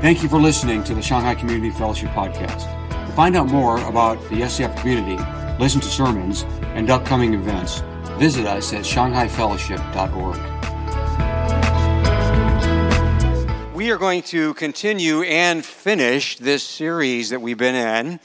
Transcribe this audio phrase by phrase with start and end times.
[0.00, 2.62] Thank you for listening to the Shanghai Community Fellowship Podcast.
[2.88, 5.22] To find out more about the SCF community,
[5.62, 7.82] listen to sermons, and upcoming events,
[8.16, 10.38] visit us at shanghaifellowship.org.
[13.74, 18.20] We are going to continue and finish this series that we've been in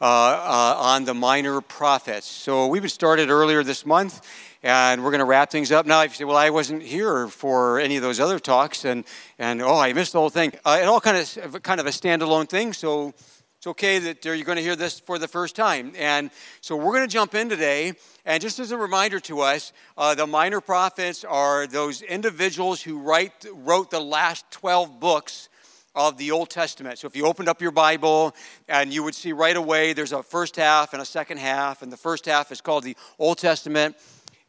[0.00, 2.26] uh, uh, on the minor prophets.
[2.26, 4.20] So we've started earlier this month,
[4.62, 5.86] and we're going to wrap things up.
[5.86, 9.04] Now, if you say, well, I wasn't here for any of those other talks, and,
[9.38, 11.90] and oh, I missed the whole thing, uh, it all kind of, kind of a
[11.90, 13.14] standalone thing, so
[13.60, 15.92] it's okay that you're going to hear this for the first time.
[15.98, 16.30] And
[16.62, 17.92] so we're going to jump in today.
[18.24, 22.98] And just as a reminder to us, uh, the minor prophets are those individuals who
[22.98, 25.50] write, wrote the last 12 books
[25.94, 26.98] of the Old Testament.
[26.98, 28.34] So if you opened up your Bible
[28.66, 31.92] and you would see right away there's a first half and a second half, and
[31.92, 33.96] the first half is called the Old Testament.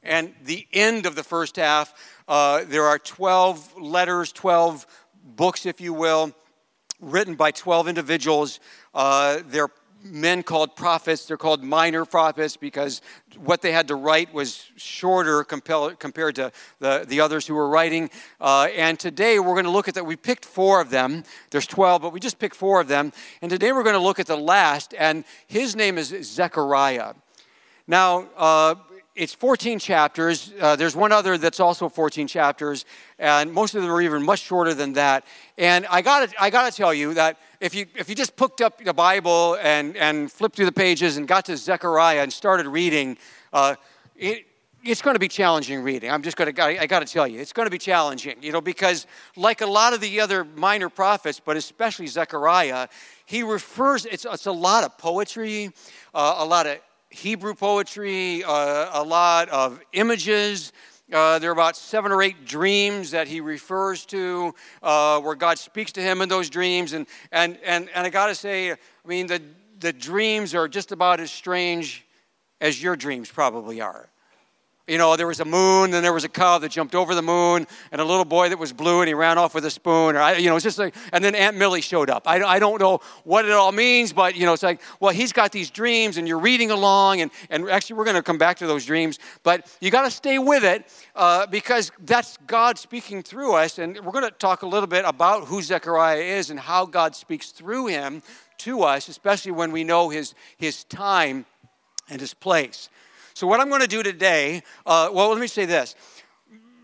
[0.04, 1.94] And the end of the first half,
[2.28, 4.88] uh, there are 12 letters, 12
[5.24, 6.34] books, if you will,
[7.00, 8.60] written by 12 individuals.
[8.94, 9.70] Uh, they're
[10.04, 11.26] men called prophets.
[11.26, 13.02] They're called minor prophets because
[13.38, 18.10] what they had to write was shorter compared to the, the others who were writing.
[18.40, 20.06] Uh, and today we're going to look at that.
[20.06, 21.24] We picked four of them.
[21.52, 23.12] There's 12, but we just picked four of them.
[23.42, 27.14] And today we're going to look at the last, and his name is Zechariah.
[27.88, 28.76] Now, uh,
[29.16, 30.54] it's 14 chapters.
[30.60, 32.86] Uh, there's one other that's also 14 chapters,
[33.20, 35.26] and most of them are even much shorter than that.
[35.58, 38.62] And I got I got to tell you that if you if you just picked
[38.62, 42.68] up the Bible and and flipped through the pages and got to Zechariah and started
[42.68, 43.18] reading,
[43.52, 43.76] uh,
[44.16, 44.46] it,
[44.84, 46.10] it's going to be challenging reading.
[46.10, 48.52] I'm just going to, I got to tell you, it's going to be challenging, you
[48.52, 52.88] know, because like a lot of the other minor prophets, but especially Zechariah,
[53.26, 55.70] he refers, it's, it's a lot of poetry,
[56.16, 56.80] uh, a lot of
[57.12, 60.72] Hebrew poetry, uh, a lot of images.
[61.12, 65.60] Uh, there are about seven or eight dreams that he refers to uh, where God
[65.60, 66.94] speaks to him in those dreams.
[66.94, 69.42] And, and, and, and I got to say, I mean, the,
[69.80, 72.06] the dreams are just about as strange
[72.62, 74.10] as your dreams probably are.
[74.92, 77.22] You know, there was a moon, and there was a cow that jumped over the
[77.22, 80.18] moon, and a little boy that was blue, and he ran off with a spoon.
[80.18, 82.28] Or, you know, it's just like, and then Aunt Millie showed up.
[82.28, 85.32] I, I don't know what it all means, but, you know, it's like, well, he's
[85.32, 88.58] got these dreams, and you're reading along, and, and actually, we're going to come back
[88.58, 90.84] to those dreams, but you got to stay with it
[91.16, 93.80] uh, because that's God speaking through us.
[93.80, 97.16] And we're going to talk a little bit about who Zechariah is and how God
[97.16, 98.24] speaks through him
[98.58, 101.46] to us, especially when we know his, his time
[102.10, 102.90] and his place.
[103.34, 105.96] So, what I'm going to do today, uh, well, let me say this.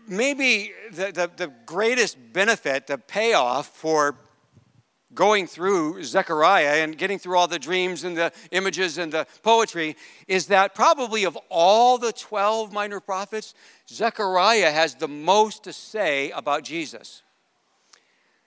[0.06, 4.16] Maybe the, the, the greatest benefit, the payoff for
[5.14, 9.96] going through Zechariah and getting through all the dreams and the images and the poetry
[10.26, 13.54] is that probably of all the 12 minor prophets,
[13.88, 17.22] Zechariah has the most to say about Jesus.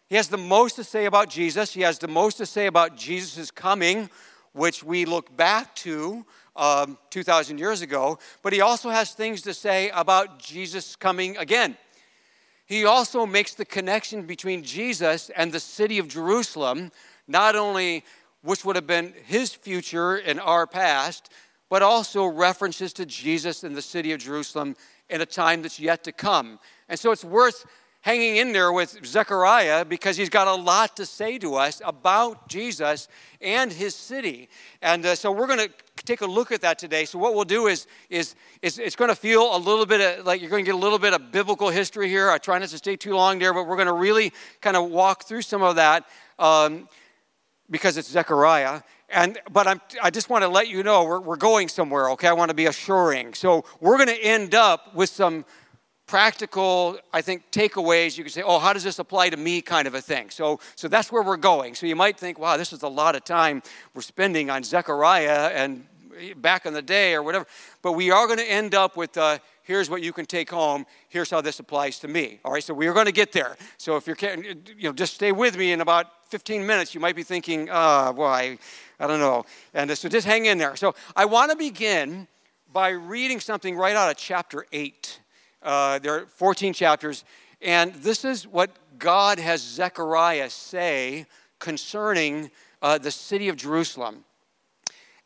[0.07, 1.73] He has the most to say about Jesus.
[1.73, 4.09] He has the most to say about Jesus' coming,
[4.53, 6.25] which we look back to
[6.55, 11.77] um, 2,000 years ago, but he also has things to say about Jesus coming again.
[12.65, 16.91] He also makes the connection between Jesus and the city of Jerusalem,
[17.27, 18.03] not only
[18.43, 21.29] which would have been his future in our past,
[21.69, 24.75] but also references to Jesus and the city of Jerusalem
[25.09, 26.59] in a time that's yet to come.
[26.89, 27.65] And so it's worth
[28.01, 32.47] hanging in there with Zechariah because he's got a lot to say to us about
[32.47, 33.07] Jesus
[33.39, 34.49] and his city.
[34.81, 35.71] And uh, so we're going to
[36.03, 37.05] take a look at that today.
[37.05, 40.25] So what we'll do is, is, is it's going to feel a little bit of,
[40.25, 42.31] like you're going to get a little bit of biblical history here.
[42.31, 44.89] I try not to stay too long there, but we're going to really kind of
[44.89, 46.05] walk through some of that
[46.39, 46.89] um,
[47.69, 48.81] because it's Zechariah.
[49.09, 52.29] And, but I'm, I just want to let you know we're, we're going somewhere, okay?
[52.29, 53.33] I want to be assuring.
[53.33, 55.45] So we're going to end up with some
[56.11, 58.17] practical, I think, takeaways.
[58.17, 60.29] You could say, oh, how does this apply to me kind of a thing.
[60.29, 61.73] So, so that's where we're going.
[61.73, 63.63] So you might think, wow, this is a lot of time
[63.93, 65.85] we're spending on Zechariah and
[66.35, 67.47] back in the day or whatever.
[67.81, 70.85] But we are going to end up with uh, here's what you can take home.
[71.07, 72.41] Here's how this applies to me.
[72.43, 73.55] All right, so we are going to get there.
[73.77, 74.17] So if you're,
[74.77, 76.93] you know, just stay with me in about 15 minutes.
[76.93, 78.57] You might be thinking, ah, oh, well, I,
[78.99, 79.45] I don't know.
[79.73, 80.75] And uh, so just hang in there.
[80.75, 82.27] So I want to begin
[82.73, 85.20] by reading something right out of chapter 8.
[85.61, 87.23] Uh, there are 14 chapters,
[87.61, 91.27] and this is what God has Zechariah say
[91.59, 92.49] concerning
[92.81, 94.25] uh, the city of Jerusalem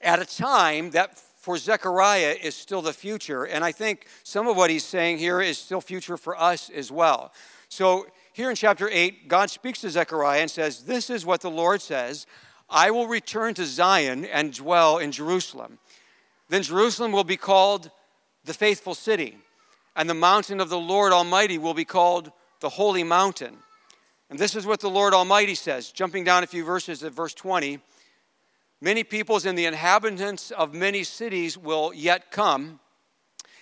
[0.02, 3.46] at a time that for Zechariah is still the future.
[3.46, 6.92] And I think some of what he's saying here is still future for us as
[6.92, 7.31] well.
[7.70, 11.52] So here in chapter 8, God speaks to Zechariah and says, This is what the
[11.52, 12.26] Lord says
[12.70, 15.78] I will return to Zion and dwell in Jerusalem.
[16.50, 17.92] Then Jerusalem will be called
[18.44, 19.38] the faithful city
[19.95, 23.57] and the mountain of the Lord Almighty will be called the Holy Mountain.
[24.30, 27.33] And this is what the Lord Almighty says, jumping down a few verses at verse
[27.33, 27.80] 20.
[28.81, 32.80] Many peoples and the inhabitants of many cities will yet come,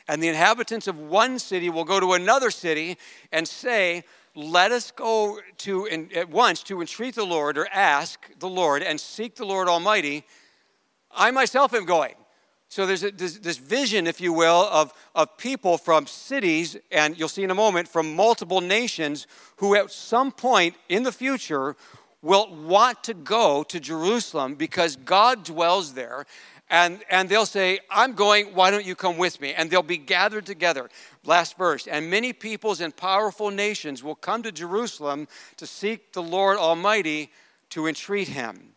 [0.08, 2.98] and the inhabitants of one city will go to another city
[3.32, 4.04] and say,
[4.36, 8.84] Let us go to in, at once to entreat the Lord or ask the Lord
[8.84, 10.26] and seek the Lord Almighty.
[11.12, 12.16] I myself am going.
[12.74, 17.16] So there's a, this, this, vision, if you will, of, of people from cities, and
[17.16, 19.28] you'll see in a moment, from multiple nations
[19.58, 21.76] who at some point in the future
[22.24, 26.26] will want to go to Jerusalem because God dwells there.
[26.68, 29.54] And, and they'll say, I'm going, why don't you come with me?
[29.54, 30.90] And they'll be gathered together.
[31.24, 31.86] Last verse.
[31.86, 35.28] And many peoples and powerful nations will come to Jerusalem
[35.58, 37.30] to seek the Lord Almighty
[37.70, 38.73] to entreat him.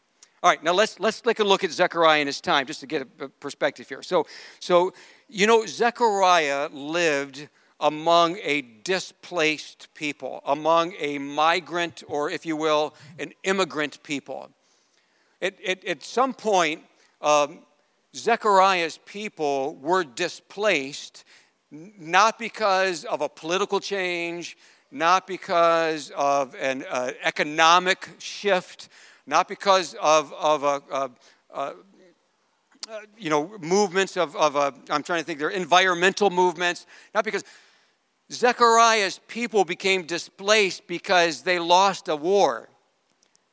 [0.46, 2.87] All right, now let's, let's take a look at Zechariah in his time just to
[2.87, 4.00] get a perspective here.
[4.04, 4.28] So,
[4.60, 4.94] so
[5.28, 7.48] you know, Zechariah lived
[7.81, 14.50] among a displaced people, among a migrant, or if you will, an immigrant people.
[15.40, 16.84] It, it, at some point,
[17.20, 17.58] um,
[18.14, 21.25] Zechariah's people were displaced
[21.72, 24.56] not because of a political change,
[24.92, 28.88] not because of an uh, economic shift,
[29.26, 31.11] not because of, of a, a,
[31.55, 31.75] a
[33.19, 37.44] you know, movements of, of a, I'm trying to think, they're environmental movements, not because
[38.32, 42.69] Zechariah's people became displaced because they lost a war.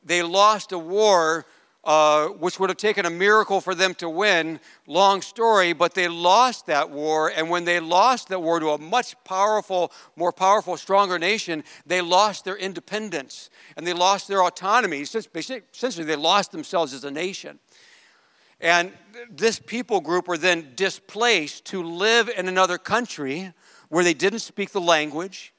[0.04, 1.46] They lost a war
[1.84, 4.60] uh, which would have taken a miracle for them to win.
[4.86, 7.32] Long story, but they lost that war.
[7.34, 12.00] And when they lost that war to a much powerful, more powerful, stronger nation, they
[12.00, 15.00] lost their independence and they lost their autonomy.
[15.00, 17.58] Essentially, they lost themselves as a nation.
[18.60, 18.92] And
[19.30, 23.52] this people group were then displaced to live in another country
[23.88, 25.53] where they didn't speak the language,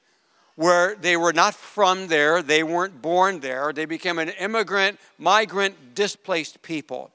[0.56, 3.72] where they were not from there, they weren't born there.
[3.72, 7.10] They became an immigrant, migrant, displaced people.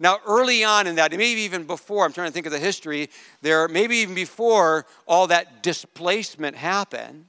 [0.00, 3.10] Now, early on in that, maybe even before, I'm trying to think of the history
[3.42, 7.26] there, maybe even before all that displacement happened,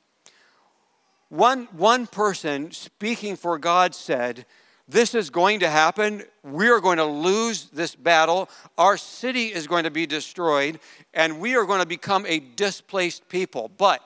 [1.29, 4.45] one, one person speaking for God said,
[4.87, 6.23] This is going to happen.
[6.43, 8.49] We are going to lose this battle.
[8.77, 10.79] Our city is going to be destroyed,
[11.13, 13.69] and we are going to become a displaced people.
[13.77, 14.01] But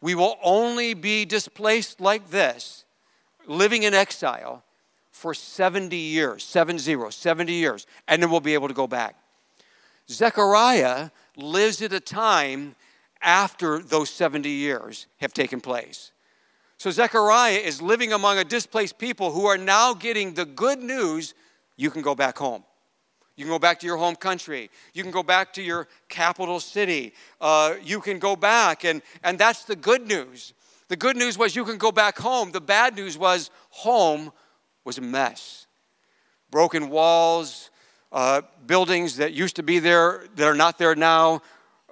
[0.00, 2.84] we will only be displaced like this,
[3.46, 4.62] living in exile,
[5.10, 9.16] for 70 years, 70, 70 years, and then we'll be able to go back.
[10.10, 12.76] Zechariah lives at a time
[13.22, 16.12] after those 70 years have taken place.
[16.76, 21.32] So Zechariah is living among a displaced people who are now getting the good news
[21.76, 22.62] you can go back home.
[23.36, 24.70] You can go back to your home country.
[24.94, 27.12] You can go back to your capital city.
[27.38, 30.54] Uh, you can go back, and, and that's the good news.
[30.88, 32.50] The good news was you can go back home.
[32.50, 34.32] The bad news was home
[34.84, 35.66] was a mess.
[36.50, 37.70] Broken walls,
[38.10, 41.42] uh, buildings that used to be there that are not there now.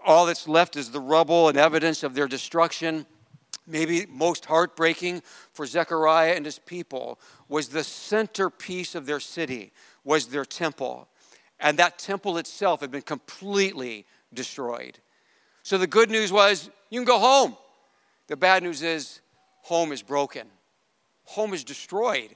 [0.07, 3.05] All that's left is the rubble and evidence of their destruction.
[3.67, 7.19] Maybe most heartbreaking for Zechariah and his people
[7.49, 9.73] was the centerpiece of their city,
[10.05, 11.09] was their temple
[11.61, 14.99] and that temple itself had been completely destroyed.
[15.63, 17.57] So the good news was you can go home.
[18.27, 19.21] The bad news is
[19.63, 20.47] home is broken,
[21.25, 22.35] home is destroyed.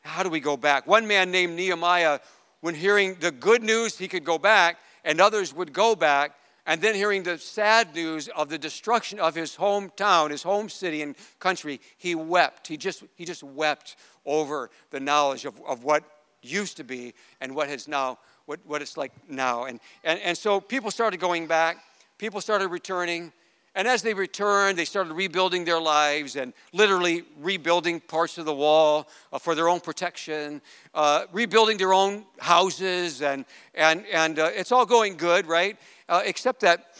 [0.00, 0.86] How do we go back?
[0.86, 2.20] One man named Nehemiah,
[2.60, 6.32] when hearing the good news, he could go back, and others would go back.
[6.66, 11.00] And then hearing the sad news of the destruction of his hometown, his home city
[11.00, 12.68] and country, he wept.
[12.68, 16.04] He just, he just wept over the knowledge of, of what
[16.42, 18.18] used to be and what has now
[18.48, 19.64] what, what it's like now.
[19.64, 21.84] And, and, and so people started going back,
[22.16, 23.30] people started returning.
[23.74, 28.54] And as they returned, they started rebuilding their lives and literally rebuilding parts of the
[28.54, 30.62] wall uh, for their own protection,
[30.94, 35.76] uh, rebuilding their own houses, and, and, and uh, it's all going good, right?
[36.08, 36.96] Uh, except that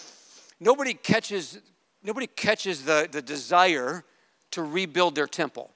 [0.61, 1.59] nobody catches,
[2.02, 4.05] nobody catches the, the desire
[4.50, 5.71] to rebuild their temple.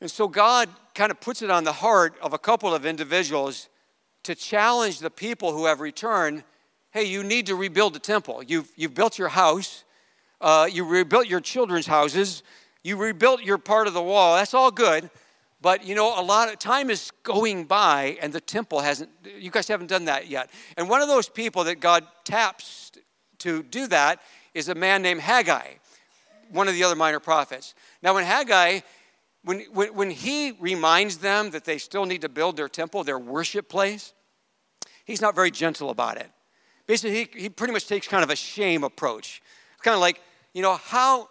[0.00, 3.68] And so God kind of puts it on the heart of a couple of individuals
[4.22, 6.44] to challenge the people who have returned
[6.94, 8.40] hey, you need to rebuild the temple.
[8.40, 9.82] You've, you've built your house,
[10.40, 12.44] uh, you rebuilt your children's houses,
[12.84, 14.36] you rebuilt your part of the wall.
[14.36, 15.10] That's all good.
[15.60, 19.50] But you know, a lot of time is going by and the temple hasn't, you
[19.50, 20.50] guys haven't done that yet.
[20.76, 22.92] And one of those people that God taps
[23.38, 24.20] to do that
[24.52, 25.66] is a man named Haggai,
[26.50, 27.74] one of the other minor prophets.
[28.02, 28.80] Now, when Haggai
[29.44, 33.18] when, when, when he reminds them that they still need to build their temple, their
[33.18, 34.12] worship place,
[35.04, 36.30] he's not very gentle about it.
[36.86, 39.42] Basically, he, he pretty much takes kind of a shame approach.
[39.82, 40.20] Kind of like,
[40.52, 41.28] you know, how,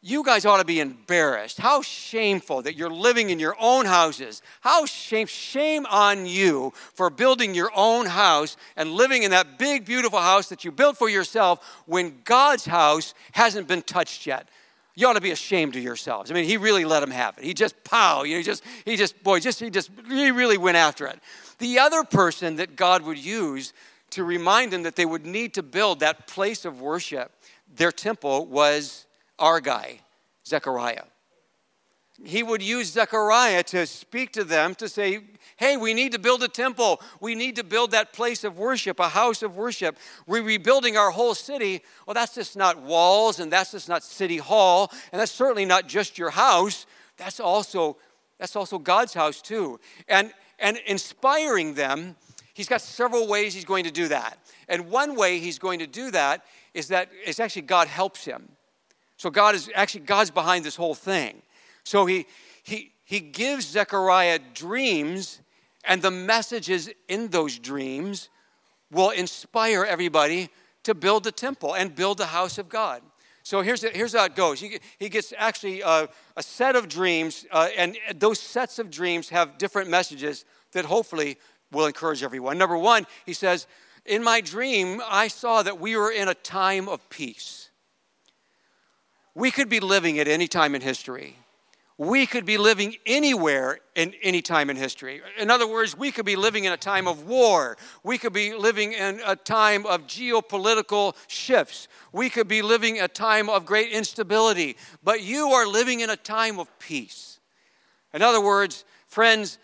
[0.00, 1.58] you guys ought to be embarrassed.
[1.58, 4.42] How shameful that you're living in your own houses.
[4.60, 9.84] How shame, shame on you for building your own house and living in that big,
[9.84, 14.48] beautiful house that you built for yourself when God's house hasn't been touched yet.
[14.98, 16.28] You ought to be ashamed of yourselves.
[16.28, 17.44] I mean, he really let them have it.
[17.44, 20.58] He just pow, you know, he just, he just, boy, just, he just, he really
[20.58, 21.20] went after it.
[21.60, 23.72] The other person that God would use
[24.10, 27.30] to remind them that they would need to build that place of worship,
[27.72, 29.06] their temple was
[29.38, 30.00] our guy,
[30.44, 31.04] Zechariah.
[32.24, 35.20] He would use Zechariah to speak to them to say,
[35.56, 37.00] hey, we need to build a temple.
[37.20, 39.96] We need to build that place of worship, a house of worship.
[40.26, 41.82] We're rebuilding our whole city.
[42.06, 45.86] Well, that's just not walls, and that's just not city hall, and that's certainly not
[45.86, 46.86] just your house.
[47.16, 47.96] That's also
[48.38, 49.80] that's also God's house too.
[50.08, 52.16] And and inspiring them,
[52.54, 54.38] he's got several ways he's going to do that.
[54.68, 56.44] And one way he's going to do that
[56.74, 58.48] is that it's actually God helps him.
[59.16, 61.42] So God is actually God's behind this whole thing.
[61.88, 62.26] So he
[62.62, 65.40] he he gives Zechariah dreams,
[65.84, 68.28] and the messages in those dreams
[68.90, 70.50] will inspire everybody
[70.82, 73.00] to build the temple and build the house of God.
[73.42, 74.60] So here's, here's how it goes.
[74.60, 79.30] He, he gets actually a, a set of dreams, uh, and those sets of dreams
[79.30, 81.38] have different messages that hopefully
[81.72, 82.58] will encourage everyone.
[82.58, 83.66] Number one, he says,
[84.04, 87.70] In my dream, I saw that we were in a time of peace.
[89.34, 91.36] We could be living at any time in history.
[91.98, 95.20] We could be living anywhere in any time in history.
[95.36, 97.76] In other words, we could be living in a time of war.
[98.04, 101.88] We could be living in a time of geopolitical shifts.
[102.12, 104.76] We could be living a time of great instability.
[105.02, 107.40] But you are living in a time of peace.
[108.14, 109.58] In other words, friends,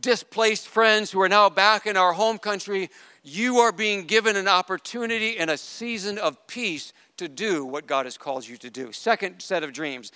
[0.00, 2.88] displaced friends who are now back in our home country,
[3.22, 8.06] you are being given an opportunity in a season of peace to do what God
[8.06, 8.92] has called you to do.
[8.92, 10.10] Second set of dreams,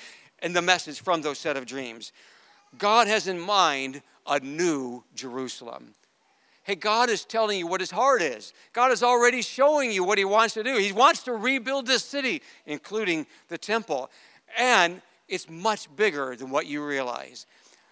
[0.45, 2.13] and the message from those set of dreams
[2.79, 5.95] God has in mind a new Jerusalem.
[6.65, 8.53] Hey, God is telling you what his heart is.
[8.73, 10.77] God is already showing you what he wants to do.
[10.79, 14.11] He wants to rebuild this city, including the temple.
[14.59, 17.47] And it's much bigger than what you realize.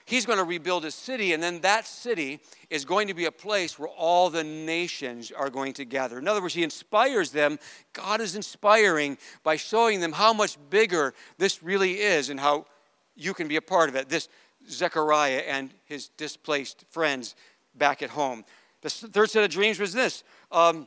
[0.05, 2.41] He's going to rebuild a city, and then that city
[2.71, 6.19] is going to be a place where all the nations are going to gather.
[6.19, 7.59] In other words, He inspires them.
[7.93, 12.67] God is inspiring by showing them how much bigger this really is and how
[13.15, 14.09] you can be a part of it.
[14.09, 14.29] This
[14.69, 17.35] Zechariah and his displaced friends
[17.75, 18.45] back at home.
[18.83, 20.87] The third set of dreams was this um,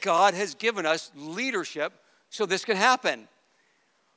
[0.00, 1.92] God has given us leadership
[2.30, 3.28] so this can happen.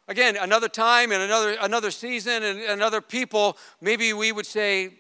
[0.07, 4.93] Again, another time and another, another season and another people, maybe we would say,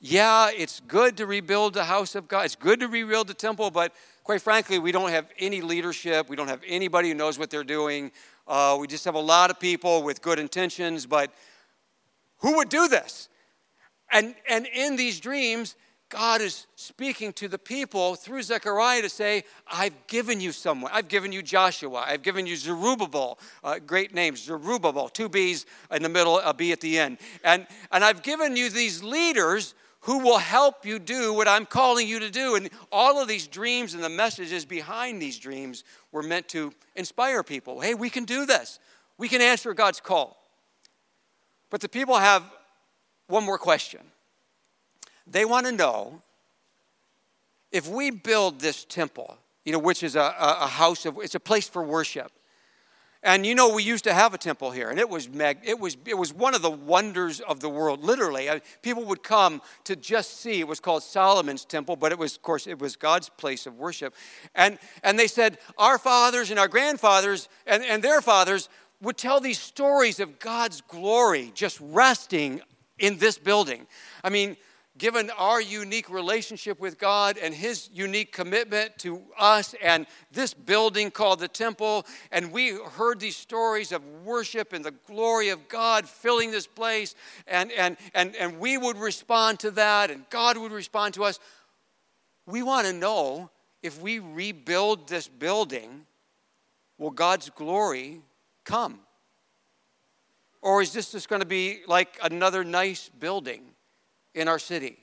[0.00, 2.44] yeah, it's good to rebuild the house of God.
[2.44, 3.92] It's good to rebuild the temple, but
[4.24, 6.28] quite frankly, we don't have any leadership.
[6.28, 8.10] We don't have anybody who knows what they're doing.
[8.46, 11.32] Uh, we just have a lot of people with good intentions, but
[12.38, 13.28] who would do this?
[14.10, 15.76] And, and in these dreams,
[16.10, 20.90] God is speaking to the people through Zechariah to say, I've given you someone.
[20.94, 22.04] I've given you Joshua.
[22.06, 23.38] I've given you Zerubbabel.
[23.62, 25.10] Uh, great names, Zerubbabel.
[25.10, 27.18] Two B's in the middle, a B at the end.
[27.44, 32.08] And, and I've given you these leaders who will help you do what I'm calling
[32.08, 32.54] you to do.
[32.54, 37.42] And all of these dreams and the messages behind these dreams were meant to inspire
[37.42, 37.80] people.
[37.80, 38.78] Hey, we can do this.
[39.18, 40.38] We can answer God's call.
[41.68, 42.50] But the people have
[43.26, 44.00] one more question
[45.30, 46.22] they want to know
[47.70, 51.40] if we build this temple, you know, which is a, a, house of, it's a
[51.40, 52.32] place for worship.
[53.22, 55.80] And you know, we used to have a temple here, and it was mag- it
[55.80, 58.04] was it was one of the wonders of the world.
[58.04, 60.60] Literally, I, people would come to just see.
[60.60, 63.74] It was called Solomon's temple, but it was, of course, it was God's place of
[63.74, 64.14] worship.
[64.54, 68.68] And and they said our fathers and our grandfathers and, and their fathers
[69.02, 72.60] would tell these stories of God's glory just resting
[73.00, 73.88] in this building.
[74.22, 74.56] I mean,
[74.98, 81.10] given our unique relationship with God and His unique commitment to us and this building
[81.10, 82.04] called the temple.
[82.32, 87.14] And we heard these stories of worship and the glory of God filling this place.
[87.46, 91.38] And, and, and, and we would respond to that, and God would respond to us.
[92.46, 93.50] We want to know
[93.82, 96.06] if we rebuild this building,
[96.98, 98.20] will God's glory
[98.64, 98.98] come?
[100.60, 103.62] Or is this just going to be like another nice building?
[104.34, 104.98] In our city.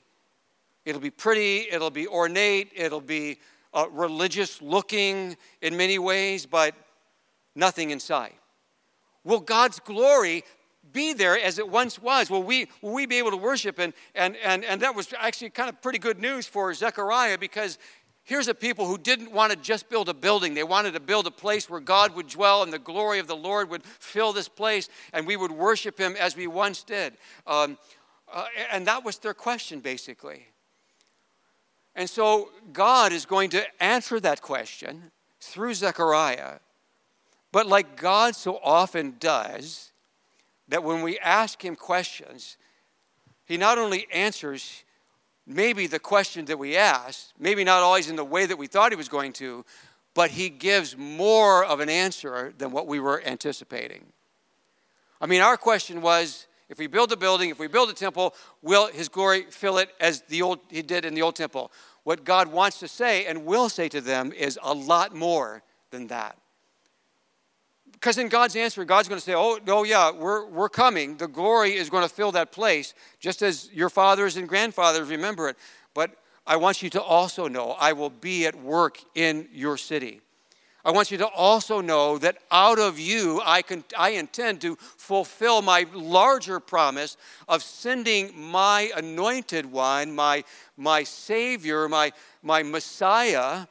[0.84, 3.38] It'll be pretty, it'll be ornate, it'll be
[3.74, 6.74] uh, religious looking in many ways, but
[7.54, 8.34] nothing inside.
[9.24, 10.44] Will God's glory
[10.92, 12.30] be there as it once was?
[12.30, 13.78] Will we, will we be able to worship?
[13.78, 17.78] And, and, and, and that was actually kind of pretty good news for Zechariah because
[18.26, 20.54] Here's a people who didn't want to just build a building.
[20.54, 23.36] They wanted to build a place where God would dwell and the glory of the
[23.36, 27.14] Lord would fill this place and we would worship Him as we once did.
[27.46, 27.78] Um,
[28.32, 30.46] uh, and that was their question, basically.
[31.94, 36.58] And so God is going to answer that question through Zechariah.
[37.52, 39.92] But like God so often does,
[40.68, 42.56] that when we ask Him questions,
[43.44, 44.84] He not only answers,
[45.46, 48.92] maybe the question that we asked, maybe not always in the way that we thought
[48.92, 49.64] he was going to,
[50.12, 54.04] but he gives more of an answer than what we were anticipating.
[55.20, 58.34] I mean, our question was if we build a building, if we build a temple,
[58.60, 61.70] will his glory fill it as the old he did in the old temple?
[62.02, 66.08] What God wants to say and will say to them is a lot more than
[66.08, 66.36] that.
[67.92, 71.16] Because in God's answer, God's going to say, Oh, no, yeah, we're, we're coming.
[71.16, 75.48] The glory is going to fill that place, just as your fathers and grandfathers remember
[75.48, 75.56] it.
[75.94, 80.20] But I want you to also know I will be at work in your city.
[80.86, 84.76] I want you to also know that out of you, I, can, I intend to
[84.76, 87.16] fulfill my larger promise
[87.48, 90.44] of sending my anointed one, my,
[90.76, 93.66] my Savior, my, my Messiah,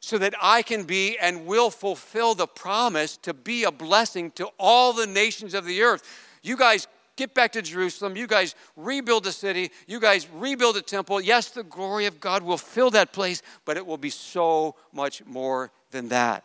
[0.00, 4.50] so that I can be and will fulfill the promise to be a blessing to
[4.58, 6.02] all the nations of the earth.
[6.42, 8.14] You guys get back to Jerusalem.
[8.14, 9.70] You guys rebuild the city.
[9.86, 11.18] You guys rebuild the temple.
[11.18, 15.24] Yes, the glory of God will fill that place, but it will be so much
[15.24, 16.44] more than that.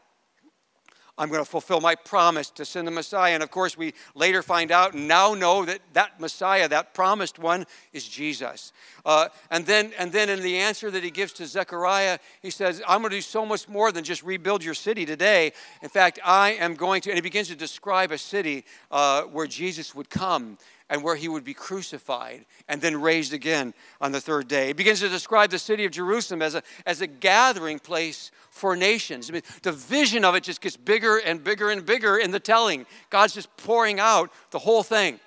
[1.18, 3.36] I'm going to fulfill my promise to send the Messiah.
[3.36, 7.38] And of course, we later find out and now know that that Messiah, that promised
[7.38, 8.74] one, is Jesus.
[9.06, 12.82] Uh, and, then, and then in the answer that he gives to Zechariah, he says,
[12.88, 15.52] I'm going to do so much more than just rebuild your city today.
[15.84, 19.46] In fact, I am going to, and he begins to describe a city uh, where
[19.48, 20.58] Jesus would come
[20.92, 24.68] and where he would be crucified and then raised again on the third day.
[24.68, 28.76] He begins to describe the city of Jerusalem as a, as a gathering place for
[28.76, 29.30] nations.
[29.30, 32.42] I mean, the vision of it just gets bigger and bigger and bigger in the
[32.42, 32.86] telling.
[33.10, 35.22] God's just pouring out the whole thing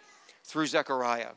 [0.44, 1.32] through Zechariah.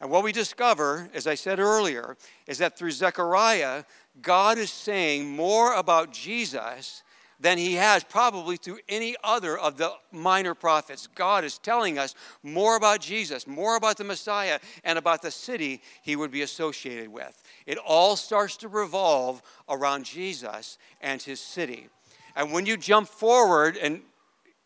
[0.00, 3.82] And what we discover, as I said earlier, is that through Zechariah,
[4.22, 7.02] God is saying more about Jesus
[7.38, 11.06] than he has probably through any other of the minor prophets.
[11.14, 15.82] God is telling us more about Jesus, more about the Messiah, and about the city
[16.02, 17.42] he would be associated with.
[17.66, 21.88] It all starts to revolve around Jesus and his city.
[22.34, 24.02] And when you jump forward and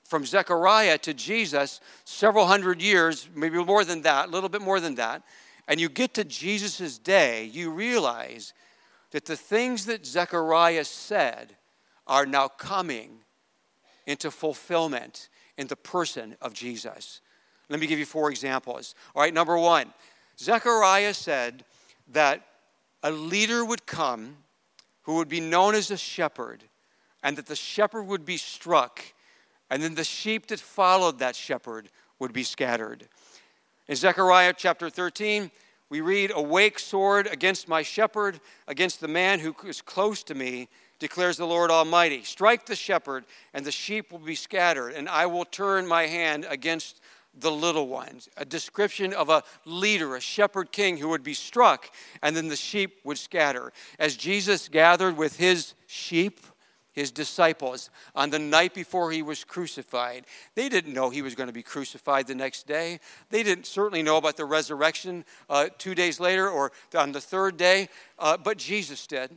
[0.04, 4.80] from Zechariah to Jesus, several hundred years, maybe more than that, a little bit more
[4.80, 5.22] than that,
[5.68, 8.52] and you get to Jesus' day, you realize
[9.12, 11.54] that the things that Zechariah said
[12.10, 13.20] are now coming
[14.06, 17.20] into fulfillment in the person of Jesus.
[17.68, 18.96] Let me give you four examples.
[19.14, 19.94] All right, number one,
[20.36, 21.64] Zechariah said
[22.08, 22.44] that
[23.04, 24.38] a leader would come
[25.02, 26.64] who would be known as a shepherd,
[27.22, 29.00] and that the shepherd would be struck,
[29.70, 33.08] and then the sheep that followed that shepherd would be scattered.
[33.86, 35.50] In Zechariah chapter 13,
[35.88, 40.68] we read, Awake, sword, against my shepherd, against the man who is close to me
[41.00, 42.22] declares the Lord Almighty.
[42.22, 46.46] Strike the shepherd, and the sheep will be scattered, and I will turn my hand
[46.48, 47.00] against
[47.34, 48.28] the little ones.
[48.36, 51.90] A description of a leader, a shepherd king who would be struck,
[52.22, 53.72] and then the sheep would scatter.
[53.98, 56.40] As Jesus gathered with his sheep,
[56.92, 61.46] his disciples, on the night before he was crucified, they didn't know he was going
[61.46, 62.98] to be crucified the next day.
[63.30, 67.56] They didn't certainly know about the resurrection uh, two days later or on the third
[67.56, 69.30] day, uh, but Jesus did.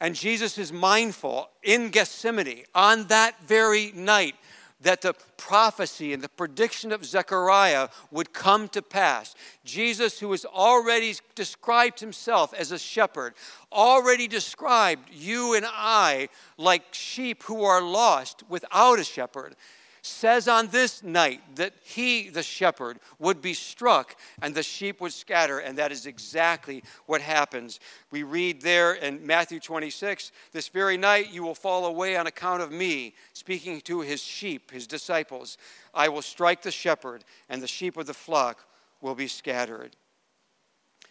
[0.00, 4.34] And Jesus is mindful in Gethsemane on that very night
[4.80, 9.34] that the prophecy and the prediction of Zechariah would come to pass.
[9.64, 13.34] Jesus, who has already described himself as a shepherd,
[13.72, 16.28] already described you and I
[16.58, 19.56] like sheep who are lost without a shepherd
[20.04, 25.12] says on this night that he, the shepherd, would be struck and the sheep would
[25.12, 25.58] scatter.
[25.58, 27.80] And that is exactly what happens.
[28.10, 32.62] We read there in Matthew 26 this very night you will fall away on account
[32.62, 35.56] of me, speaking to his sheep, his disciples.
[35.94, 38.66] I will strike the shepherd, and the sheep of the flock
[39.00, 39.96] will be scattered.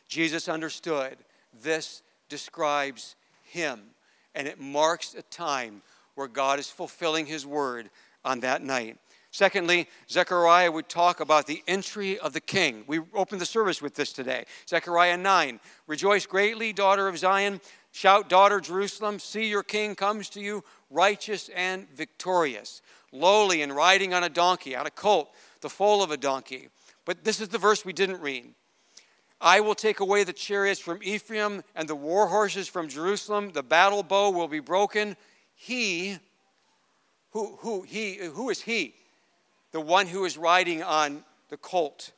[0.08, 1.18] Jesus understood
[1.64, 3.82] this describes him,
[4.36, 5.82] and it marks a time
[6.16, 7.90] where God is fulfilling his word
[8.24, 8.98] on that night.
[9.32, 12.84] Secondly, Zechariah would talk about the entry of the king.
[12.86, 14.46] We opened the service with this today.
[14.70, 17.60] Zechariah 9 Rejoice greatly, daughter of Zion.
[17.92, 19.20] Shout, daughter Jerusalem.
[19.20, 22.82] See, your king comes to you, righteous and victorious,
[23.12, 26.70] lowly and riding on a donkey, on a colt, the foal of a donkey.
[27.06, 28.54] But this is the verse we didn't read.
[29.42, 33.52] I will take away the chariots from Ephraim and the war horses from Jerusalem.
[33.52, 35.18] The battle bow will be broken.
[35.54, 36.18] He,
[37.34, 38.96] who, who, he, who is he?
[39.72, 42.12] The one who is riding on the colt.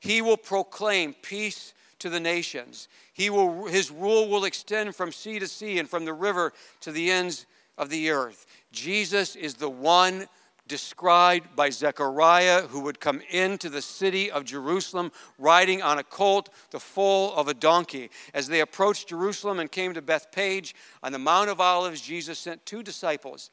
[0.00, 2.88] He will proclaim peace to the nations.
[3.12, 6.90] He will, his rule will extend from sea to sea and from the river to
[6.90, 7.46] the ends
[7.78, 8.46] of the earth.
[8.72, 10.26] Jesus is the one
[10.66, 16.48] described by Zechariah, who would come into the city of Jerusalem riding on a colt,
[16.70, 18.08] the foal of a donkey.
[18.34, 22.64] As they approached Jerusalem and came to Bethphage on the Mount of Olives, Jesus sent
[22.64, 23.50] two disciples,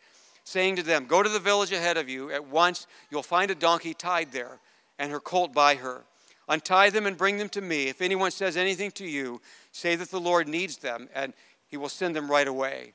[0.47, 2.31] saying to them, Go to the village ahead of you.
[2.31, 4.59] At once you'll find a donkey tied there,
[4.97, 6.03] and her colt by her.
[6.47, 7.89] Untie them and bring them to me.
[7.89, 9.41] If anyone says anything to you,
[9.73, 11.33] say that the Lord needs them, and
[11.67, 12.93] he will send them right away.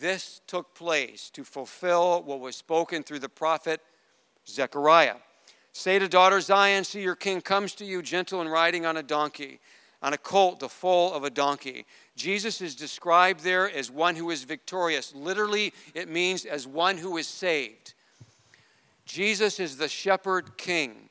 [0.00, 3.80] This took place to fulfill what was spoken through the prophet
[4.46, 5.16] Zechariah.
[5.72, 9.02] Say to daughter Zion, See, your king comes to you, gentle and riding on a
[9.02, 9.58] donkey,
[10.02, 11.86] on a colt, the foal of a donkey.
[12.16, 15.14] Jesus is described there as one who is victorious.
[15.14, 17.94] Literally, it means as one who is saved.
[19.04, 21.08] Jesus is the shepherd king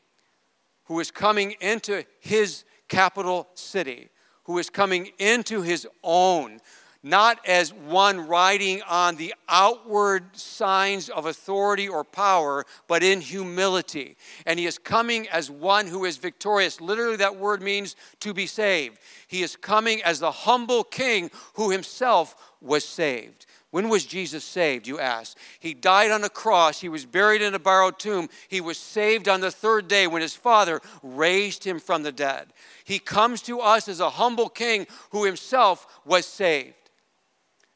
[0.85, 4.09] who is coming into his capital city,
[4.43, 6.59] who is coming into his own,
[7.03, 14.17] not as one riding on the outward signs of authority or power, but in humility.
[14.45, 16.79] And he is coming as one who is victorious.
[16.79, 18.99] Literally, that word means to be saved.
[19.27, 23.47] He is coming as the humble king who himself was saved.
[23.71, 25.37] When was Jesus saved, you ask?
[25.59, 26.81] He died on a cross.
[26.81, 28.27] He was buried in a borrowed tomb.
[28.49, 32.51] He was saved on the third day when his Father raised him from the dead.
[32.83, 36.80] He comes to us as a humble king who himself was saved.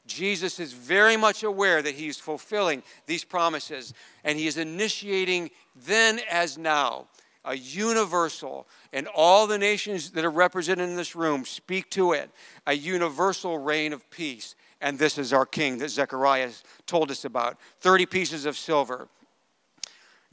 [0.06, 3.92] Jesus is very much aware that he's fulfilling these promises,
[4.24, 7.08] and he is initiating then as now
[7.44, 12.28] a universal, and all the nations that are represented in this room speak to it,
[12.66, 14.56] a universal reign of peace.
[14.80, 16.50] And this is our king that Zechariah
[16.86, 19.08] told us about 30 pieces of silver.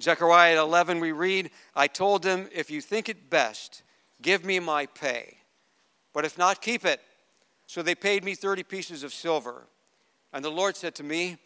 [0.02, 3.84] Zechariah 11, we read, I told them, if you think it best,
[4.22, 5.38] give me my pay.
[6.14, 7.00] But if not, keep it.
[7.67, 9.67] So they paid me 30 pieces of silver.
[10.32, 11.38] And the Lord said to me,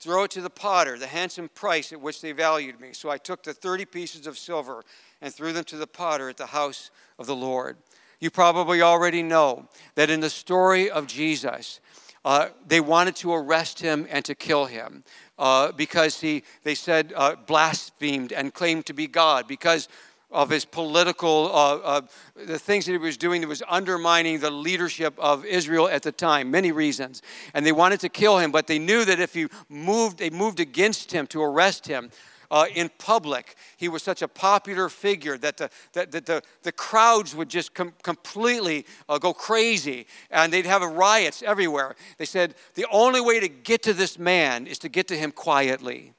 [0.00, 2.94] Throw it to the potter, the handsome price at which they valued me.
[2.94, 4.82] So I took the 30 pieces of silver
[5.20, 7.76] and threw them to the potter at the house of the Lord.
[8.18, 11.80] You probably already know that in the story of Jesus,
[12.24, 15.04] uh, they wanted to arrest him and to kill him
[15.38, 19.88] uh, because he, they said, uh, blasphemed and claimed to be God, because
[20.32, 22.00] of his political, uh, uh,
[22.46, 26.12] the things that he was doing that was undermining the leadership of Israel at the
[26.12, 27.22] time, many reasons.
[27.54, 30.60] And they wanted to kill him, but they knew that if he moved, they moved
[30.60, 32.10] against him to arrest him.
[32.52, 36.72] Uh, in public, he was such a popular figure that the, that, that the, the
[36.72, 41.94] crowds would just com- completely uh, go crazy and they'd have riots everywhere.
[42.18, 45.30] They said the only way to get to this man is to get to him
[45.30, 46.12] quietly.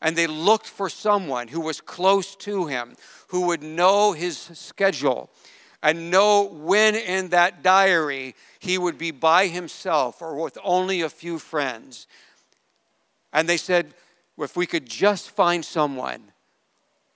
[0.00, 2.94] And they looked for someone who was close to him,
[3.28, 5.30] who would know his schedule
[5.82, 11.08] and know when in that diary he would be by himself or with only a
[11.08, 12.06] few friends.
[13.32, 13.94] And they said,
[14.38, 16.32] if we could just find someone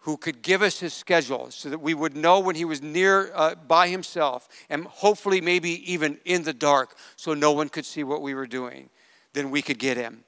[0.00, 3.30] who could give us his schedule so that we would know when he was near
[3.34, 8.02] uh, by himself and hopefully maybe even in the dark so no one could see
[8.02, 8.90] what we were doing,
[9.32, 10.24] then we could get him.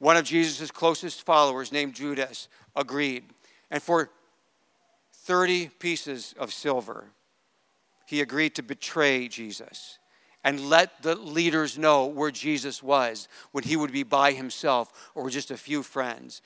[0.00, 3.22] One of Jesus' closest followers, named Judas, agreed.
[3.70, 4.10] And for
[5.12, 7.04] 30 pieces of silver,
[8.06, 9.98] he agreed to betray Jesus
[10.42, 15.28] and let the leaders know where Jesus was when he would be by himself or
[15.28, 16.40] just a few friends.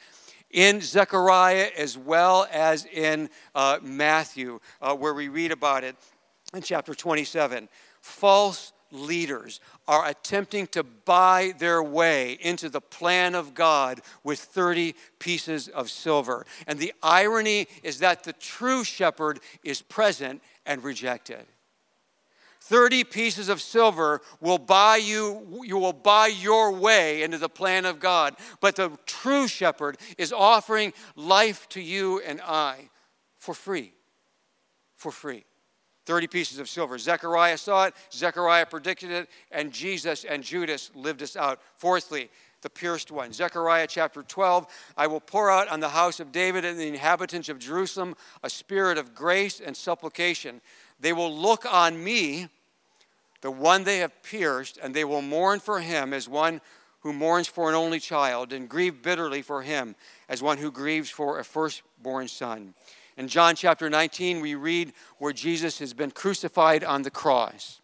[0.51, 5.97] In Zechariah as well as in uh, Matthew, uh, where we read about it
[6.53, 7.69] in chapter 27,
[8.01, 14.95] false leaders are attempting to buy their way into the plan of God with 30
[15.19, 16.47] pieces of silver.
[16.67, 21.47] And the irony is that the true shepherd is present and rejected.
[22.61, 27.85] 30 pieces of silver will buy you you will buy your way into the plan
[27.85, 32.89] of God but the true shepherd is offering life to you and I
[33.37, 33.93] for free
[34.97, 35.45] for free
[36.07, 36.99] 30 pieces of silver.
[36.99, 41.61] Zechariah saw it, Zechariah predicted it, and Jesus and Judas lived this out.
[41.77, 42.31] Fourthly,
[42.65, 43.33] the pierced one.
[43.33, 47.49] Zechariah chapter 12 I will pour out on the house of David and the inhabitants
[47.49, 50.61] of Jerusalem a spirit of grace and supplication.
[50.99, 52.49] They will look on me,
[53.43, 56.61] the one they have pierced, and they will mourn for him as one
[57.01, 59.95] who mourns for an only child, and grieve bitterly for him
[60.27, 62.73] as one who grieves for a firstborn son.
[63.17, 67.81] In John chapter 19, we read where Jesus has been crucified on the cross.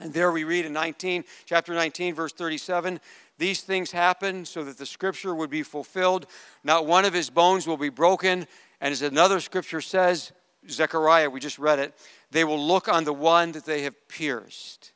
[0.00, 2.98] And there we read in 19, chapter 19, verse 37,
[3.38, 6.26] these things happen so that the scripture would be fulfilled.
[6.62, 8.46] Not one of his bones will be broken.
[8.80, 10.32] And as another scripture says,
[10.68, 11.94] Zechariah, we just read it,
[12.30, 14.92] they will look on the one that they have pierced.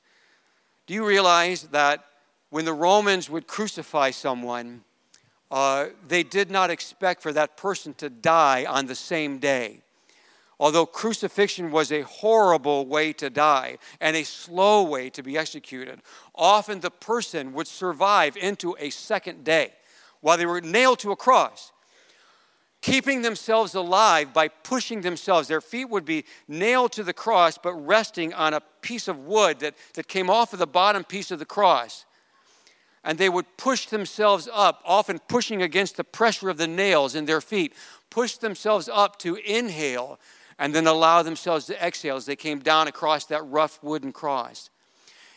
[0.86, 2.04] Do you realize that
[2.50, 4.82] when the Romans would crucify someone,
[5.50, 9.82] uh, they did not expect for that person to die on the same day.
[10.60, 16.00] Although crucifixion was a horrible way to die and a slow way to be executed,
[16.34, 19.72] often the person would survive into a second day
[20.20, 21.70] while they were nailed to a cross,
[22.80, 25.46] keeping themselves alive by pushing themselves.
[25.46, 29.60] Their feet would be nailed to the cross, but resting on a piece of wood
[29.60, 32.04] that, that came off of the bottom piece of the cross
[33.08, 37.24] and they would push themselves up, often pushing against the pressure of the nails in
[37.24, 37.72] their feet,
[38.10, 40.20] push themselves up to inhale
[40.58, 44.68] and then allow themselves to exhale as they came down across that rough wooden cross.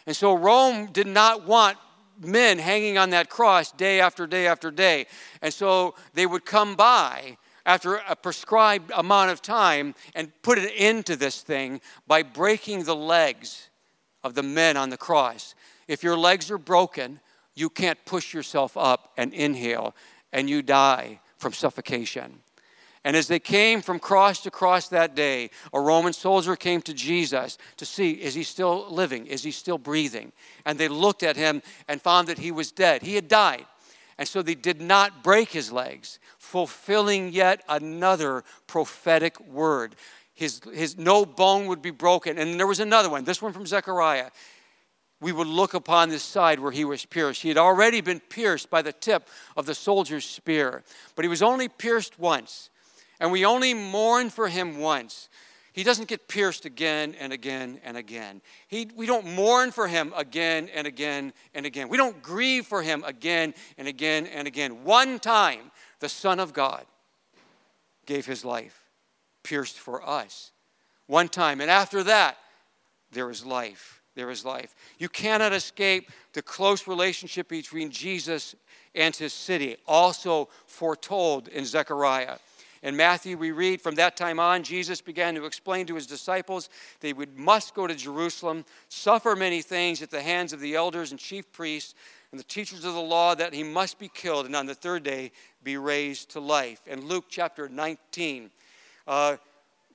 [0.05, 1.77] And so Rome did not want
[2.19, 5.05] men hanging on that cross day after day after day.
[5.41, 10.67] And so they would come by after a prescribed amount of time and put an
[10.75, 13.69] end to this thing by breaking the legs
[14.25, 15.55] of the men on the cross.
[15.88, 17.21] If your legs are broken,
[17.56, 19.96] you can't push yourself up and inhale,
[20.32, 22.40] and you die from suffocation.
[23.04, 26.94] And as they came from cross to cross that day, a Roman soldier came to
[26.94, 29.26] Jesus to see is he still living?
[29.26, 30.32] Is he still breathing?
[30.66, 33.02] And they looked at him and found that he was dead.
[33.02, 33.66] He had died.
[34.20, 39.96] And so they did not break his legs, fulfilling yet another prophetic word.
[40.36, 42.38] His, his no bone would be broken.
[42.38, 44.30] And there was another one, this one from Zechariah
[45.21, 47.43] we would look upon this side where he was pierced.
[47.43, 50.84] He had already been pierced by the tip of the soldier's spear,
[51.15, 52.71] but he was only pierced once.
[53.19, 55.29] And we only mourn for him once.
[55.73, 58.41] He doesn't get pierced again and again and again.
[58.67, 61.88] He, we don't mourn for him again and again and again.
[61.88, 64.84] We don't grieve for him again and again and again.
[64.84, 66.84] One time, the Son of God
[68.07, 68.89] gave his life,
[69.43, 70.51] pierced for us.
[71.05, 71.62] One time.
[71.62, 72.38] And after that,
[73.12, 74.76] there is life there is life.
[74.97, 78.56] You cannot escape the close relationship between Jesus
[78.93, 82.38] and his city, also foretold in Zechariah.
[82.84, 86.67] In Matthew, we read from that time on, Jesus began to explain to his disciples
[87.00, 91.12] they would, must go to Jerusalem, suffer many things at the hands of the elders
[91.12, 91.93] and chief priests
[92.32, 95.04] and the teachers of the law, that he must be killed and on the third
[95.04, 95.32] day
[95.63, 96.82] be raised to life.
[96.88, 98.50] In Luke chapter 19,
[99.08, 99.38] uh,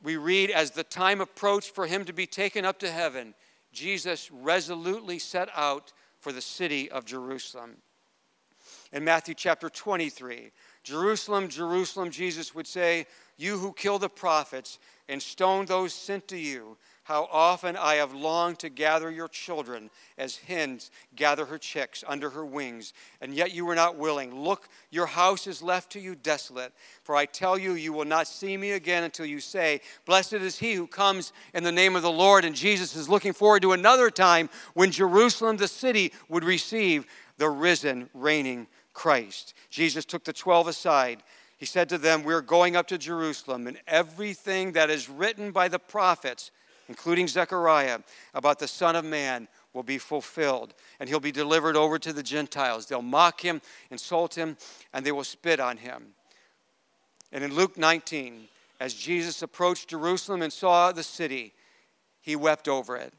[0.02, 3.34] we read, as the time approached for him to be taken up to heaven,
[3.76, 7.76] Jesus resolutely set out for the city of Jerusalem.
[8.90, 10.50] In Matthew chapter 23,
[10.82, 14.78] Jerusalem, Jerusalem, Jesus would say, You who kill the prophets
[15.10, 19.90] and stone those sent to you, how often I have longed to gather your children
[20.18, 24.34] as hens gather her chicks under her wings, and yet you were not willing.
[24.34, 26.72] Look, your house is left to you desolate.
[27.04, 30.58] For I tell you, you will not see me again until you say, Blessed is
[30.58, 32.44] he who comes in the name of the Lord.
[32.44, 37.06] And Jesus is looking forward to another time when Jerusalem, the city, would receive
[37.38, 39.54] the risen, reigning Christ.
[39.70, 41.22] Jesus took the twelve aside.
[41.56, 45.68] He said to them, We're going up to Jerusalem, and everything that is written by
[45.68, 46.50] the prophets
[46.88, 48.00] including Zechariah,
[48.34, 52.22] about the Son of Man will be fulfilled, and he'll be delivered over to the
[52.22, 52.86] Gentiles.
[52.86, 54.56] They'll mock him, insult him,
[54.92, 56.14] and they will spit on him.
[57.32, 58.48] And in Luke 19,
[58.80, 61.52] as Jesus approached Jerusalem and saw the city,
[62.20, 63.12] he wept over it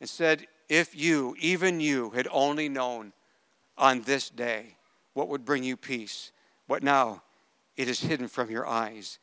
[0.00, 3.12] and said, If you, even you, had only known
[3.76, 4.76] on this day
[5.12, 6.32] what would bring you peace,
[6.68, 7.22] but now
[7.76, 9.18] it is hidden from your eyes.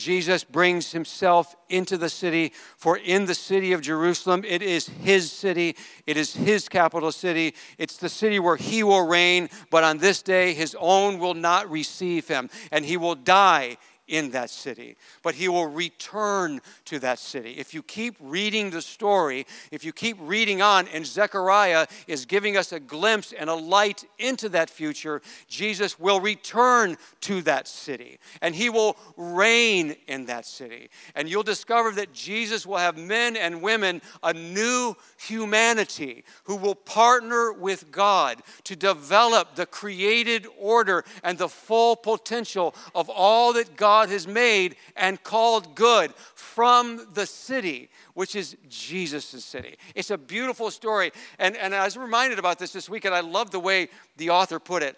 [0.00, 5.30] Jesus brings himself into the city, for in the city of Jerusalem, it is his
[5.30, 9.98] city, it is his capital city, it's the city where he will reign, but on
[9.98, 13.76] this day, his own will not receive him, and he will die
[14.10, 17.52] in that city, but he will return to that city.
[17.52, 22.56] If you keep reading the story, if you keep reading on, and Zechariah is giving
[22.56, 28.18] us a glimpse and a light into that future, Jesus will return to that city
[28.42, 30.90] and he will reign in that city.
[31.14, 36.74] And you'll discover that Jesus will have men and women, a new humanity who will
[36.74, 43.76] partner with God to develop the created order and the full potential of all that
[43.76, 49.76] God God has made and called good from the city, which is Jesus' city.
[49.94, 51.12] It's a beautiful story.
[51.38, 54.30] And, and I was reminded about this this week, and I love the way the
[54.30, 54.96] author put it.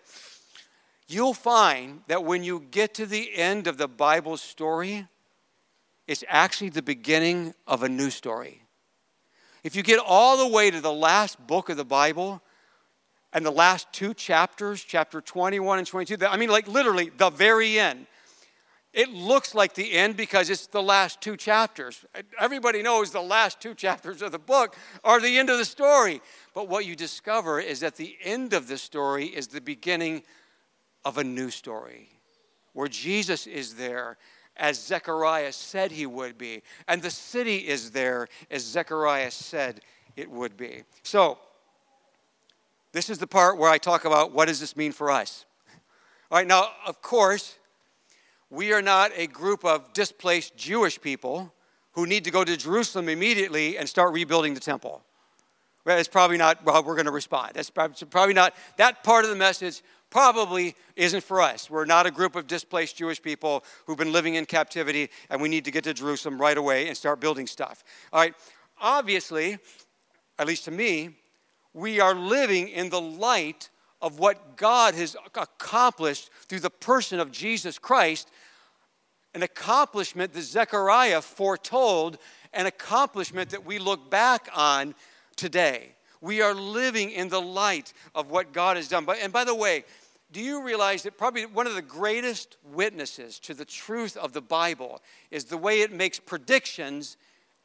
[1.08, 5.08] You'll find that when you get to the end of the Bible story,
[6.06, 8.62] it's actually the beginning of a new story.
[9.64, 12.40] If you get all the way to the last book of the Bible
[13.32, 17.80] and the last two chapters, chapter 21 and 22, I mean, like literally the very
[17.80, 18.06] end,
[18.92, 22.04] it looks like the end because it's the last two chapters.
[22.38, 26.20] Everybody knows the last two chapters of the book are the end of the story.
[26.54, 30.22] But what you discover is that the end of the story is the beginning
[31.04, 32.10] of a new story
[32.74, 34.18] where Jesus is there
[34.56, 39.80] as Zechariah said he would be, and the city is there as Zechariah said
[40.16, 40.82] it would be.
[41.02, 41.38] So,
[42.92, 45.46] this is the part where I talk about what does this mean for us.
[46.30, 47.56] All right, now, of course,
[48.52, 51.54] we are not a group of displaced Jewish people
[51.92, 55.02] who need to go to Jerusalem immediately and start rebuilding the temple.
[55.86, 57.52] It's probably not how we're going to respond.
[57.54, 61.70] That's probably not, that part of the message probably isn't for us.
[61.70, 65.48] We're not a group of displaced Jewish people who've been living in captivity and we
[65.48, 67.82] need to get to Jerusalem right away and start building stuff.
[68.12, 68.34] All right,
[68.78, 69.56] obviously,
[70.38, 71.16] at least to me,
[71.72, 73.70] we are living in the light
[74.02, 78.28] of what God has accomplished through the person of Jesus Christ,
[79.32, 82.18] an accomplishment that Zechariah foretold,
[82.52, 84.94] an accomplishment that we look back on
[85.36, 85.94] today.
[86.20, 89.06] We are living in the light of what God has done.
[89.20, 89.84] And by the way,
[90.32, 94.42] do you realize that probably one of the greatest witnesses to the truth of the
[94.42, 97.16] Bible is the way it makes predictions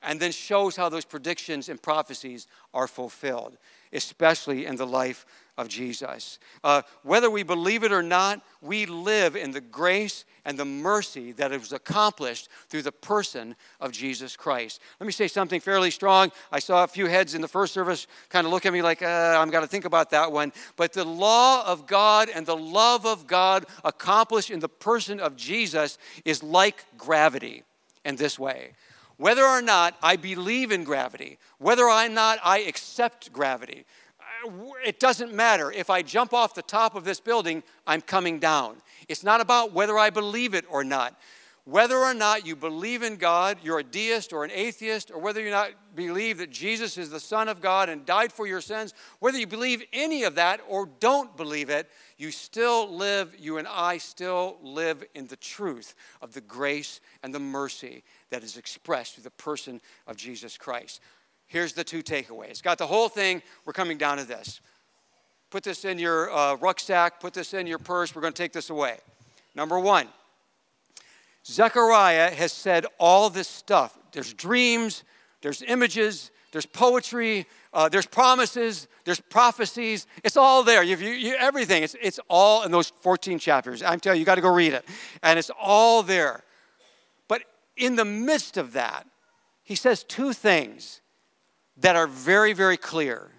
[0.04, 3.58] and then shows how those predictions and prophecies are fulfilled,
[3.92, 5.26] especially in the life
[5.58, 6.40] of Jesus.
[6.64, 11.32] Uh, whether we believe it or not, we live in the grace and the mercy
[11.34, 14.80] that was accomplished through the person of Jesus Christ.
[15.00, 16.32] Let me say something fairly strong.
[16.52, 19.02] I saw a few heads in the first service kind of look at me like,
[19.02, 20.54] uh, I'm going to think about that one.
[20.76, 25.36] But the law of God and the love of God accomplished in the person of
[25.36, 27.64] Jesus is like gravity
[28.06, 28.74] in this way
[29.18, 33.86] whether or not I believe in gravity, whether or not I accept gravity,
[34.86, 35.72] it doesn't matter.
[35.72, 38.78] If I jump off the top of this building, I'm coming down.
[39.08, 41.20] It's not about whether I believe it or not.
[41.68, 45.42] Whether or not you believe in God, you're a deist or an atheist, or whether
[45.42, 48.94] you not believe that Jesus is the Son of God and died for your sins,
[49.20, 53.68] whether you believe any of that or don't believe it, you still live, you and
[53.68, 59.16] I still live in the truth of the grace and the mercy that is expressed
[59.16, 61.02] through the person of Jesus Christ.
[61.48, 62.62] Here's the two takeaways.
[62.62, 63.42] Got the whole thing.
[63.66, 64.62] We're coming down to this.
[65.50, 68.14] Put this in your uh, rucksack, put this in your purse.
[68.14, 68.98] We're going to take this away.
[69.56, 70.08] Number one,
[71.46, 73.98] Zechariah has said all this stuff.
[74.12, 75.04] There's dreams,
[75.42, 80.06] there's images, there's poetry, uh, there's promises, there's prophecies.
[80.24, 80.84] It's all there.
[80.84, 81.84] You, you, you, everything.
[81.84, 83.82] It's, it's all in those 14 chapters.
[83.82, 84.84] I'm telling you, you got to go read it.
[85.24, 86.44] And it's all there.
[87.30, 87.44] But
[87.78, 89.08] in the midst of that,
[89.64, 91.02] he says two things
[91.78, 93.32] that are very, very clear.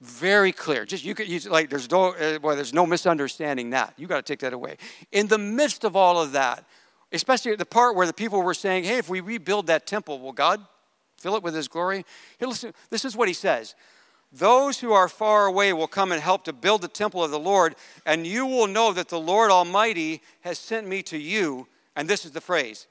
[0.00, 0.84] Very clear.
[0.84, 3.94] Just you could use like there's no uh, well, there's no misunderstanding that.
[3.96, 4.76] You got to take that away.
[5.12, 6.64] In the midst of all of that,
[7.12, 10.32] especially the part where the people were saying, "Hey, if we rebuild that temple, will
[10.32, 10.60] God
[11.18, 12.04] fill it with His glory?"
[12.40, 13.76] Here, listen, this is what He says.
[14.32, 17.38] Those who are far away will come and help to build the temple of the
[17.38, 21.68] Lord, and you will know that the Lord Almighty has sent me to you.
[21.94, 22.86] And this is the phrase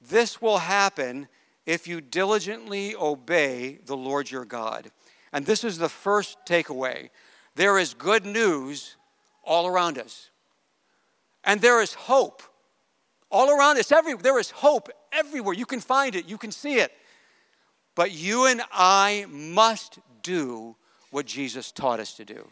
[0.00, 1.28] this will happen
[1.66, 4.90] if you diligently obey the Lord your God.
[5.32, 7.10] And this is the first takeaway
[7.56, 8.96] there is good news
[9.42, 10.28] all around us.
[11.42, 12.42] And there is hope
[13.30, 13.90] all around us.
[13.90, 15.54] Every, there is hope everywhere.
[15.54, 16.92] You can find it, you can see it.
[17.94, 20.76] But you and I must do
[21.10, 22.46] what Jesus taught us to do.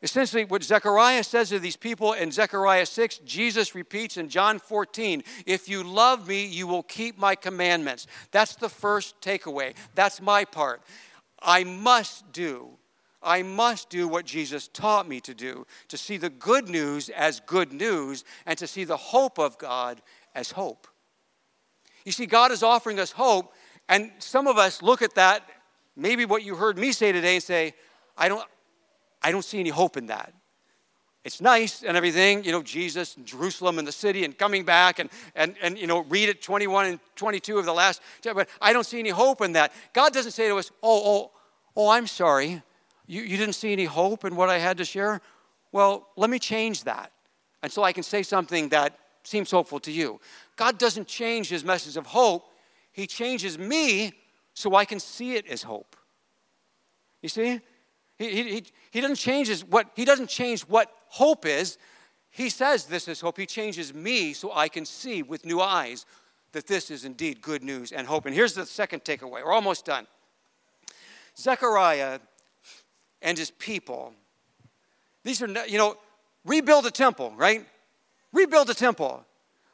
[0.00, 5.24] Essentially, what Zechariah says to these people in Zechariah 6, Jesus repeats in John 14
[5.44, 8.06] If you love me, you will keep my commandments.
[8.30, 9.74] That's the first takeaway.
[9.96, 10.82] That's my part.
[11.42, 12.70] I must do,
[13.22, 17.40] I must do what Jesus taught me to do to see the good news as
[17.40, 20.00] good news and to see the hope of God
[20.34, 20.86] as hope.
[22.04, 23.52] You see, God is offering us hope,
[23.88, 25.48] and some of us look at that,
[25.96, 27.74] maybe what you heard me say today, and say,
[28.16, 28.48] I don't,
[29.22, 30.32] I don't see any hope in that.
[31.24, 34.98] It's nice and everything, you know, Jesus and Jerusalem and the city and coming back
[34.98, 38.72] and, and, and you know, read it 21 and 22 of the last, but I
[38.72, 39.72] don't see any hope in that.
[39.92, 41.30] God doesn't say to us, oh, oh,
[41.76, 42.62] oh, I'm sorry.
[43.06, 45.20] You, you didn't see any hope in what I had to share?
[45.72, 47.12] Well, let me change that.
[47.62, 50.20] And so I can say something that seems hopeful to you.
[50.56, 52.44] God doesn't change his message of hope,
[52.92, 54.12] he changes me
[54.54, 55.94] so I can see it as hope.
[57.22, 57.60] You see?
[58.18, 61.78] He, he, he doesn't change his, what he doesn't change what hope is.
[62.30, 63.38] He says this is hope.
[63.38, 66.04] He changes me so I can see with new eyes
[66.52, 68.26] that this is indeed good news and hope.
[68.26, 69.44] And here's the second takeaway.
[69.44, 70.06] We're almost done.
[71.36, 72.18] Zechariah
[73.22, 74.14] and his people,
[75.22, 75.96] these are, you know,
[76.44, 77.64] rebuild a temple, right?
[78.32, 79.24] Rebuild a temple.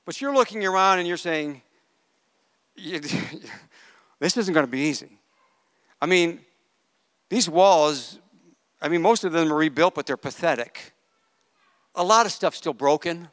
[0.04, 1.62] But you're looking around and you're saying,
[2.76, 5.18] this isn't going to be easy.
[6.00, 6.40] I mean,
[7.30, 8.18] these walls,
[8.80, 10.92] I mean, most of them are rebuilt, but they're pathetic.
[11.94, 13.28] A lot of stuff's still broken.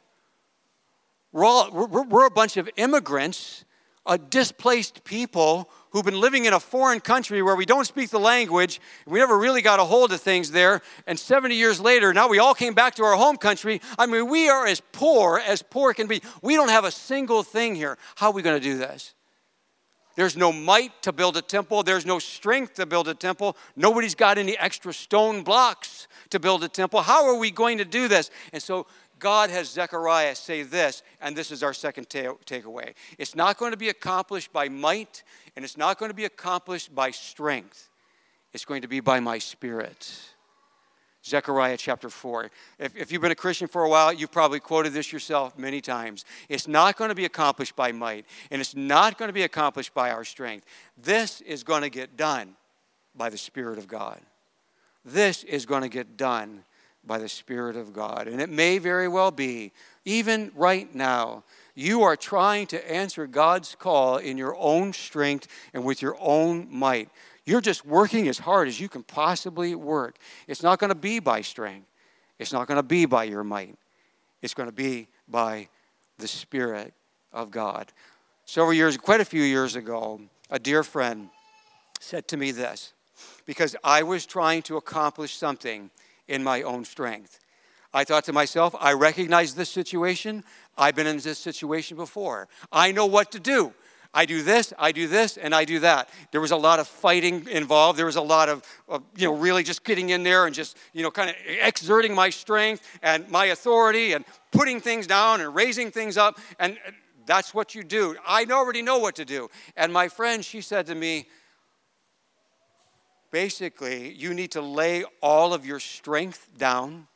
[1.32, 3.64] We're, all, we're, we're a bunch of immigrants,
[4.04, 8.20] uh, displaced people who've been living in a foreign country where we don't speak the
[8.20, 8.80] language.
[9.06, 10.82] We never really got a hold of things there.
[11.06, 13.80] And 70 years later, now we all came back to our home country.
[13.98, 16.22] I mean, we are as poor as poor can be.
[16.42, 17.98] We don't have a single thing here.
[18.16, 19.14] How are we going to do this?
[20.14, 21.82] There's no might to build a temple.
[21.82, 23.56] There's no strength to build a temple.
[23.76, 27.02] Nobody's got any extra stone blocks to build a temple.
[27.02, 28.30] How are we going to do this?
[28.52, 28.86] And so
[29.18, 32.94] God has Zechariah say this, and this is our second ta- takeaway.
[33.18, 35.22] It's not going to be accomplished by might,
[35.54, 37.88] and it's not going to be accomplished by strength.
[38.52, 40.31] It's going to be by my spirit.
[41.24, 42.50] Zechariah chapter 4.
[42.78, 45.80] If, if, you've been a Christian for a while, you've probably quoted this yourself many
[45.80, 46.24] times.
[46.48, 49.94] It's not going to be accomplished by might, and it's not going to be accomplished
[49.94, 50.66] by our strength.
[50.96, 52.56] This is going to get done
[53.14, 54.20] by the Spirit of God.
[55.04, 56.64] This is going to get done
[57.04, 58.28] by the Spirit of God.
[58.28, 59.72] And it may very well be,
[60.04, 61.44] even right now,
[61.74, 66.68] you are trying to answer God's call in your own strength and with your own
[66.70, 67.08] might.
[67.44, 70.18] You're just working as hard as you can possibly work.
[70.46, 71.88] It's not going to be by strength,
[72.38, 73.76] it's not going to be by your might.
[74.40, 75.68] It's going to be by
[76.18, 76.92] the Spirit
[77.32, 77.92] of God.
[78.44, 80.20] Several years, quite a few years ago,
[80.50, 81.30] a dear friend
[82.00, 82.92] said to me this
[83.46, 85.90] because I was trying to accomplish something
[86.26, 87.38] in my own strength.
[87.94, 90.44] I thought to myself, I recognize this situation.
[90.76, 92.48] I've been in this situation before.
[92.72, 93.74] I know what to do.
[94.14, 96.10] I do this, I do this, and I do that.
[96.32, 97.98] There was a lot of fighting involved.
[97.98, 100.76] There was a lot of, of you know, really just getting in there and just,
[100.92, 105.54] you know, kind of exerting my strength and my authority and putting things down and
[105.54, 106.38] raising things up.
[106.58, 106.78] And
[107.24, 108.16] that's what you do.
[108.26, 109.48] I already know what to do.
[109.78, 111.26] And my friend, she said to me,
[113.30, 117.06] basically, you need to lay all of your strength down.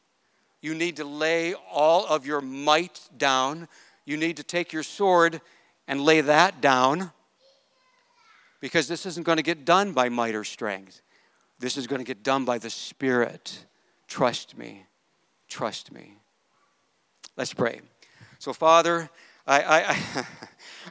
[0.63, 3.69] You need to lay all of your might down.
[4.07, 5.43] You need to take your sword
[5.87, 7.13] and lay that down
[8.61, 11.01] because this isn't going to get done by might or strength.
[11.59, 13.67] This is going to get done by the Spirit.
[14.09, 14.87] Trust me.
[15.49, 16.19] Trust me.
[17.37, 17.81] Let's pray.
[18.39, 19.09] So, Father,
[19.47, 20.27] I, I,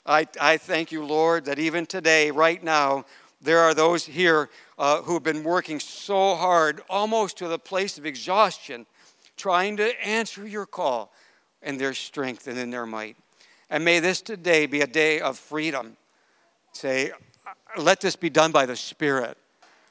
[0.20, 3.06] I, I thank you, Lord, that even today, right now,
[3.42, 7.98] there are those here uh, who have been working so hard, almost to the place
[7.98, 8.86] of exhaustion,
[9.38, 11.12] trying to answer your call
[11.62, 13.18] in their strength and in their might.
[13.70, 15.98] And may this today be a day of freedom.
[16.74, 17.12] Say,
[17.78, 19.38] let this be done by the Spirit.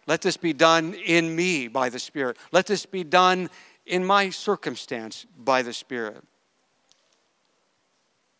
[0.07, 2.37] Let this be done in me by the Spirit.
[2.53, 3.51] Let this be done
[3.87, 6.23] in my circumstance by the Spirit.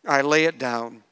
[0.07, 1.03] I lay it down.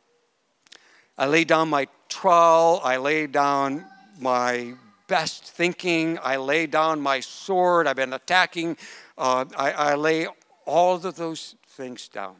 [1.18, 2.82] I lay down my trowel.
[2.84, 3.86] I lay down
[4.20, 4.74] my
[5.08, 6.20] best thinking.
[6.24, 7.88] I lay down my sword.
[7.88, 8.78] I've been attacking.
[9.18, 10.28] Uh, I, I lay
[10.66, 12.36] all of those things down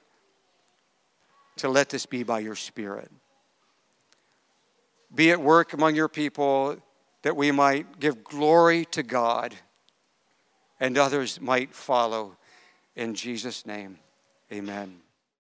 [1.58, 3.12] to let this be by your Spirit.
[5.14, 6.78] Be at work among your people
[7.22, 9.54] that we might give glory to God
[10.80, 12.36] and others might follow.
[12.96, 14.00] In Jesus' name,
[14.52, 15.03] amen.